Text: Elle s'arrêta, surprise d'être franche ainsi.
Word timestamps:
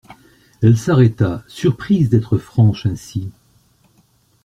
Elle 0.63 0.79
s'arrêta, 0.79 1.43
surprise 1.47 2.09
d'être 2.09 2.39
franche 2.39 2.87
ainsi. 2.87 3.29